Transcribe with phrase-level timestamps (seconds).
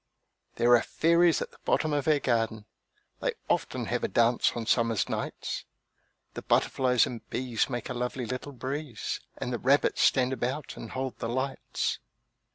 [0.55, 2.65] There are fairies at the bottom of our garden!
[3.19, 5.65] They often have a dance on summer nights;
[6.33, 10.89] The butterflies and bees make a lovely little breeze, And the rabbits stand about and
[10.93, 11.99] hold the lights.